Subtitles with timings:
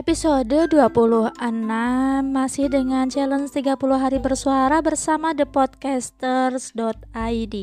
[0.00, 1.36] Episode 26
[2.32, 7.54] masih dengan challenge 30 hari bersuara bersama thepodcasters.id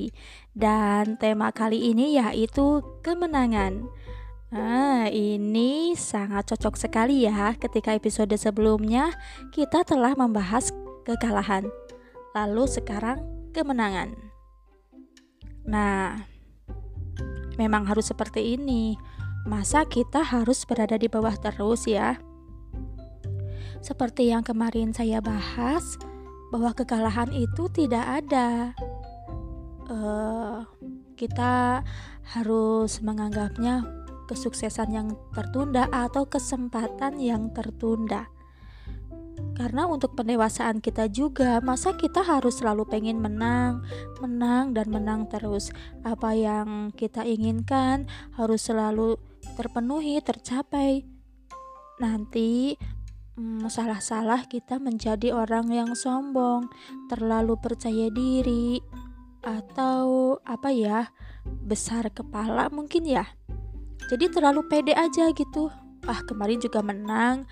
[0.53, 3.89] dan tema kali ini yaitu kemenangan.
[4.53, 9.17] Nah, ini sangat cocok sekali ya ketika episode sebelumnya
[9.49, 10.69] kita telah membahas
[11.09, 11.65] kekalahan.
[12.37, 13.17] Lalu sekarang
[13.49, 14.13] kemenangan.
[15.65, 16.21] Nah,
[17.57, 18.93] memang harus seperti ini
[19.47, 22.19] Masa kita harus berada di bawah terus ya?
[23.81, 25.97] Seperti yang kemarin saya bahas,
[26.51, 28.71] bahwa kekalahan itu tidak ada.
[29.87, 30.63] Uh,
[31.15, 31.83] kita
[32.35, 33.83] harus menganggapnya
[34.27, 38.27] kesuksesan yang tertunda atau kesempatan yang tertunda.
[39.57, 43.81] Karena untuk pendewasaan kita juga, masa kita harus selalu pengen menang,
[44.21, 45.73] menang dan menang terus.
[46.05, 48.05] Apa yang kita inginkan
[48.37, 49.17] harus selalu
[49.57, 51.09] terpenuhi, tercapai.
[51.97, 52.77] Nanti
[53.37, 56.67] hmm, salah-salah kita menjadi orang yang sombong,
[57.07, 58.81] terlalu percaya diri,
[59.45, 61.13] atau apa ya,
[61.45, 63.23] besar kepala mungkin ya.
[64.09, 65.69] Jadi terlalu pede aja gitu.
[66.09, 67.45] Ah, kemarin juga menang,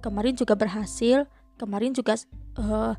[0.00, 2.14] kemarin juga berhasil, kemarin juga
[2.60, 2.94] uh,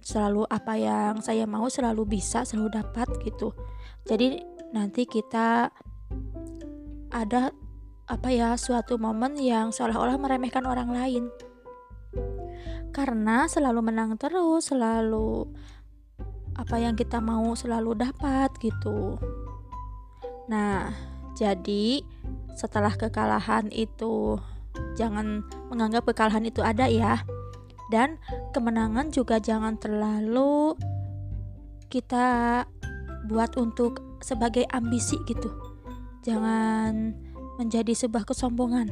[0.00, 3.50] selalu apa yang saya mau selalu bisa, selalu dapat gitu.
[4.06, 4.38] Jadi
[4.70, 5.70] nanti kita
[7.14, 7.42] ada
[8.04, 11.24] apa ya suatu momen yang seolah-olah meremehkan orang lain
[12.94, 15.50] karena selalu menang terus selalu
[16.54, 19.18] apa yang kita mau selalu dapat gitu.
[20.46, 20.94] Nah
[21.34, 22.06] jadi
[22.54, 24.38] setelah kekalahan itu
[24.94, 27.26] jangan menganggap kekalahan itu ada ya.
[27.90, 28.16] Dan
[28.54, 30.78] kemenangan juga jangan terlalu
[31.90, 32.62] kita
[33.28, 35.50] buat untuk sebagai ambisi gitu.
[36.24, 37.12] Jangan
[37.60, 38.88] menjadi sebuah kesombongan.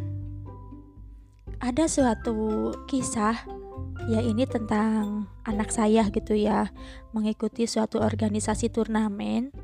[1.62, 3.61] Ada suatu kisah
[4.10, 6.70] ya ini tentang anak saya gitu ya
[7.14, 9.54] mengikuti suatu organisasi turnamen.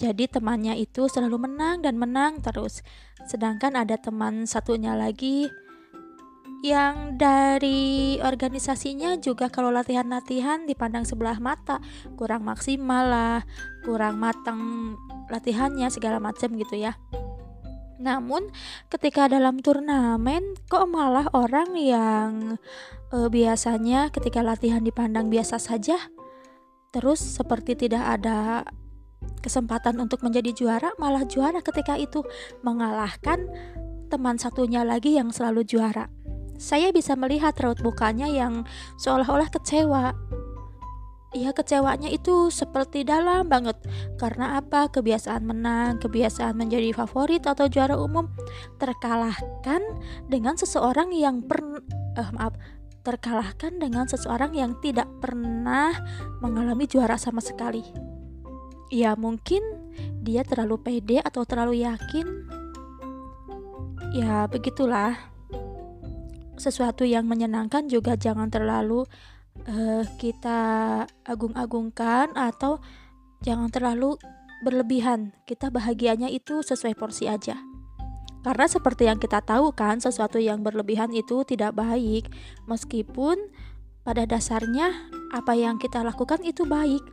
[0.00, 2.80] Jadi temannya itu selalu menang dan menang terus.
[3.28, 5.48] Sedangkan ada teman satunya lagi
[6.60, 11.84] yang dari organisasinya juga kalau latihan-latihan dipandang sebelah mata.
[12.16, 13.40] Kurang maksimal lah
[13.84, 14.60] kurang matang
[15.32, 16.96] latihannya segala macam gitu ya
[18.00, 18.48] namun
[18.88, 22.32] ketika dalam turnamen kok malah orang yang
[23.12, 26.00] e, biasanya ketika latihan dipandang biasa saja
[26.90, 28.64] terus seperti tidak ada
[29.44, 32.24] kesempatan untuk menjadi juara malah juara ketika itu
[32.64, 33.44] mengalahkan
[34.10, 36.10] teman satunya lagi yang selalu juara.
[36.60, 38.68] Saya bisa melihat raut mukanya yang
[39.00, 40.12] seolah-olah kecewa
[41.30, 43.78] ya kecewanya itu seperti dalam banget.
[44.18, 44.90] Karena apa?
[44.90, 48.26] Kebiasaan menang kebiasaan menjadi favorit atau juara umum.
[48.82, 49.82] Terkalahkan
[50.26, 51.62] dengan seseorang yang per
[52.18, 52.54] eh, maaf.
[53.00, 55.94] Terkalahkan dengan seseorang yang tidak pernah
[56.44, 57.80] mengalami juara sama sekali.
[58.90, 59.62] Ya mungkin
[60.20, 62.26] dia terlalu pede atau terlalu yakin.
[64.12, 65.16] Ya begitulah.
[66.60, 69.08] Sesuatu yang menyenangkan juga jangan terlalu
[69.66, 70.60] uh, kita
[71.24, 72.78] agung-agungkan atau
[73.44, 74.16] jangan terlalu
[74.64, 75.32] berlebihan.
[75.48, 77.56] Kita bahagianya itu sesuai porsi aja.
[78.40, 82.32] Karena seperti yang kita tahu kan, sesuatu yang berlebihan itu tidak baik.
[82.64, 83.36] Meskipun
[84.00, 87.04] pada dasarnya apa yang kita lakukan itu baik.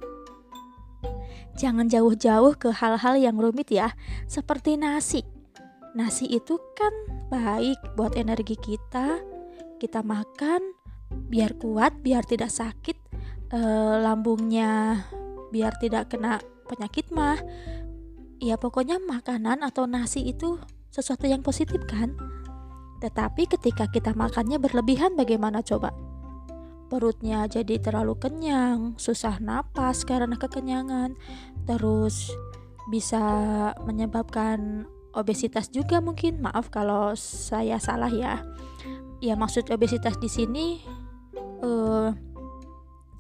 [1.57, 3.91] Jangan jauh-jauh ke hal-hal yang rumit ya,
[4.29, 5.25] seperti nasi.
[5.97, 6.93] Nasi itu kan
[7.33, 9.19] baik buat energi kita.
[9.81, 10.76] Kita makan
[11.11, 12.97] biar kuat, biar tidak sakit
[13.51, 13.59] e,
[14.01, 15.03] lambungnya,
[15.51, 17.39] biar tidak kena penyakit mah.
[18.37, 20.61] Ya pokoknya makanan atau nasi itu
[20.93, 22.13] sesuatu yang positif kan?
[23.01, 25.93] Tetapi ketika kita makannya berlebihan bagaimana coba?
[26.87, 31.19] Perutnya jadi terlalu kenyang, susah napas karena kekenyangan,
[31.67, 32.31] terus
[32.87, 33.19] bisa
[33.83, 36.39] menyebabkan obesitas juga mungkin.
[36.39, 38.39] Maaf kalau saya salah ya
[39.17, 40.81] ya maksud obesitas di sini
[41.63, 42.11] uh,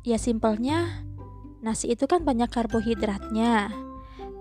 [0.05, 1.03] ya simpelnya
[1.61, 3.71] nasi itu kan banyak karbohidratnya.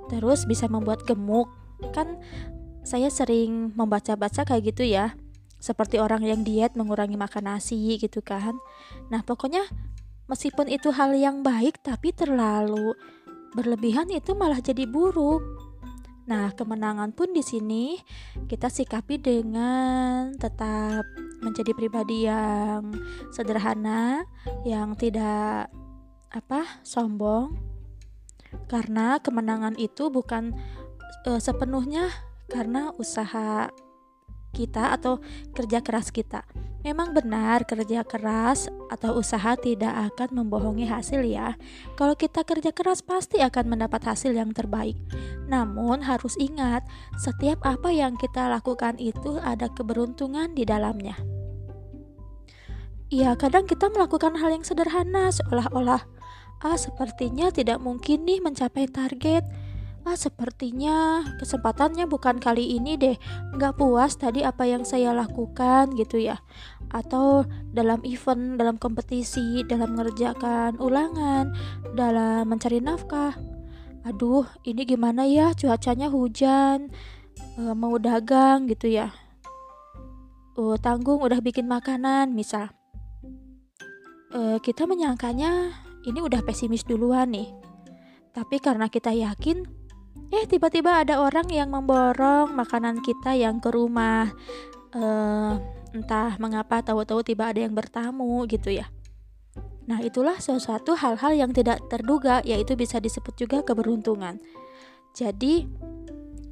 [0.07, 1.51] Terus bisa membuat gemuk.
[1.93, 2.21] Kan
[2.87, 5.19] saya sering membaca-baca kayak gitu ya.
[5.59, 8.55] Seperti orang yang diet mengurangi makan nasi gitu kan.
[9.11, 9.67] Nah pokoknya
[10.31, 12.95] meskipun itu hal yang baik tapi terlalu
[13.57, 15.41] berlebihan itu malah jadi buruk.
[16.27, 17.97] Nah, kemenangan pun di sini
[18.51, 21.07] kita sikapi dengan tetap
[21.41, 22.93] menjadi pribadi yang
[23.33, 24.25] sederhana,
[24.65, 25.69] yang tidak
[26.33, 27.57] apa sombong,
[28.67, 30.57] karena kemenangan itu bukan
[31.29, 32.11] e, sepenuhnya
[32.51, 33.71] karena usaha
[34.57, 35.21] kita atau
[35.53, 36.49] kerja keras kita.
[36.81, 41.61] Memang benar kerja keras atau usaha tidak akan membohongi hasil ya.
[42.01, 44.97] Kalau kita kerja keras pasti akan mendapat hasil yang terbaik.
[45.45, 46.89] Namun harus ingat,
[47.21, 51.21] setiap apa yang kita lakukan itu ada keberuntungan di dalamnya.
[53.13, 56.17] Ya, kadang kita melakukan hal yang sederhana seolah-olah
[56.65, 59.45] ah sepertinya tidak mungkin nih mencapai target
[60.07, 63.19] Ah, sepertinya kesempatannya bukan kali ini deh.
[63.59, 66.39] Nggak puas tadi apa yang saya lakukan gitu ya.
[66.95, 67.43] Atau
[67.75, 71.51] dalam event, dalam kompetisi, dalam mengerjakan ulangan,
[71.99, 73.35] dalam mencari nafkah.
[74.07, 76.87] Aduh, ini gimana ya cuacanya hujan,
[77.59, 79.11] e, mau dagang gitu ya.
[80.55, 82.71] Oh, tanggung udah bikin makanan misal.
[84.31, 85.75] E, kita menyangkanya
[86.07, 87.51] ini udah pesimis duluan nih.
[88.31, 89.76] Tapi karena kita yakin
[90.35, 94.31] eh tiba-tiba ada orang yang memborong makanan kita yang ke rumah.
[94.97, 95.61] Uh,
[95.93, 98.89] entah mengapa tahu-tahu tiba ada yang bertamu gitu ya.
[99.87, 104.43] Nah itulah sesuatu hal-hal yang tidak terduga yaitu bisa disebut juga keberuntungan.
[105.17, 105.65] Jadi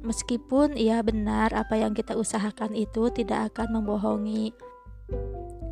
[0.01, 4.53] meskipun ya benar apa yang kita usahakan itu tidak akan membohongi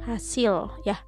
[0.03, 0.99] hasil ya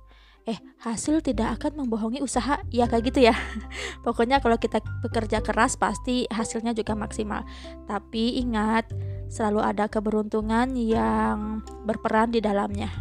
[0.45, 2.62] eh hasil tidak akan membohongi usaha.
[2.69, 3.33] Ya kayak gitu ya.
[4.06, 7.42] Pokoknya kalau kita bekerja keras pasti hasilnya juga maksimal.
[7.89, 8.94] Tapi ingat
[9.25, 12.94] selalu ada keberuntungan yang berperan di dalamnya.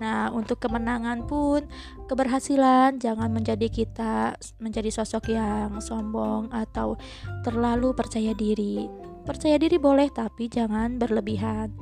[0.00, 1.68] Nah, untuk kemenangan pun,
[2.08, 6.96] keberhasilan jangan menjadi kita menjadi sosok yang sombong atau
[7.44, 8.88] terlalu percaya diri.
[9.28, 11.76] Percaya diri boleh, tapi jangan berlebihan.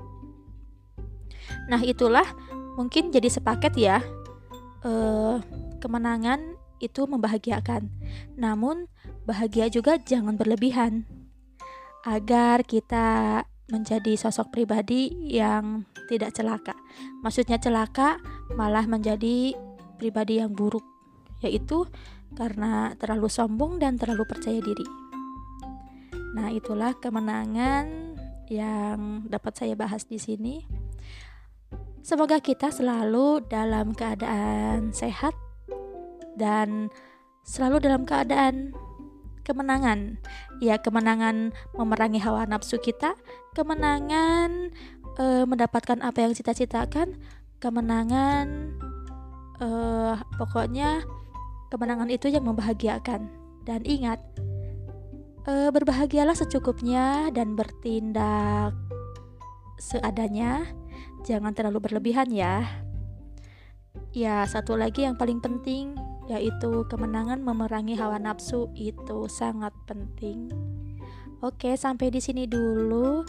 [1.70, 2.26] Nah, itulah
[2.74, 4.02] mungkin jadi sepaket ya
[4.84, 5.42] uh,
[5.82, 7.90] kemenangan itu membahagiakan.
[8.38, 8.86] Namun,
[9.26, 11.06] bahagia juga jangan berlebihan.
[12.06, 16.72] Agar kita menjadi sosok pribadi yang tidak celaka.
[17.20, 18.16] Maksudnya celaka
[18.56, 19.52] malah menjadi
[20.00, 20.84] pribadi yang buruk,
[21.44, 21.84] yaitu
[22.32, 24.86] karena terlalu sombong dan terlalu percaya diri.
[26.32, 28.16] Nah, itulah kemenangan
[28.48, 30.64] yang dapat saya bahas di sini.
[32.02, 35.34] Semoga kita selalu dalam keadaan sehat
[36.38, 36.88] dan
[37.42, 38.72] selalu dalam keadaan
[39.42, 40.20] kemenangan.
[40.60, 43.16] Ya, kemenangan memerangi hawa nafsu kita,
[43.56, 44.70] kemenangan
[45.16, 47.16] e, mendapatkan apa yang cita-citakan,
[47.58, 48.76] kemenangan
[49.58, 49.68] e,
[50.36, 51.02] pokoknya
[51.72, 53.32] kemenangan itu yang membahagiakan.
[53.64, 54.20] Dan ingat,
[55.48, 58.76] e, berbahagialah secukupnya dan bertindak
[59.80, 60.66] seadanya
[61.28, 62.64] jangan terlalu berlebihan ya.
[64.16, 65.92] Ya, satu lagi yang paling penting
[66.28, 70.48] yaitu kemenangan memerangi hawa nafsu itu sangat penting.
[71.40, 73.24] Oke, sampai di sini dulu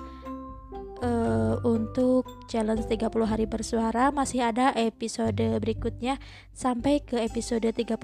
[0.99, 6.19] uh, untuk challenge 30 hari bersuara masih ada episode berikutnya
[6.51, 7.95] sampai ke episode 31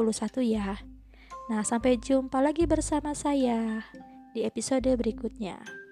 [0.48, 0.80] ya.
[1.52, 3.84] Nah, sampai jumpa lagi bersama saya
[4.32, 5.85] di episode berikutnya.